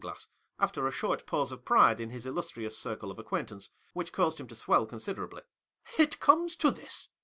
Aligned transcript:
•;/ 0.11 0.11
ass, 0.11 0.29
ai'ti 0.59 0.79
r 0.81 0.87
:i 0.87 0.89
short 0.89 1.27
pause 1.27 1.51
of 1.51 1.63
pride 1.63 1.99
in 1.99 2.09
his 2.09 2.25
illustrious 2.25 2.75
circle 2.75 3.11
of 3.11 3.19
acquaintance, 3.19 3.69
which 3.93 4.11
caused 4.11 4.39
him 4.39 4.47
to 4.47 4.55
swell 4.55 4.87
considerably, 4.87 5.43
"it 5.99 6.13
< 6.19 6.57
to 6.57 6.71
this. 6.71 7.09